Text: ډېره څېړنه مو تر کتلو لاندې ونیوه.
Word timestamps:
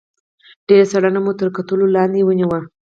ډېره 0.67 0.85
څېړنه 0.91 1.19
مو 1.23 1.31
تر 1.39 1.47
کتلو 1.57 1.85
لاندې 1.95 2.21
ونیوه. 2.25 2.59